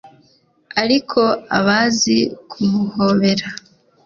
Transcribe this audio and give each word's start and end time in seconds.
Ariko 0.81 1.21
abazi 1.57 2.17
kumuhobera 2.51 3.47